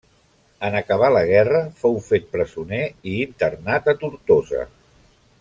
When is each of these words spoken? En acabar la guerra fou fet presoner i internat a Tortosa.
En 0.69 0.77
acabar 0.77 1.09
la 1.15 1.21
guerra 1.31 1.59
fou 1.81 1.99
fet 2.07 2.25
presoner 2.37 2.81
i 3.13 3.15
internat 3.27 3.93
a 3.95 3.97
Tortosa. 4.05 4.65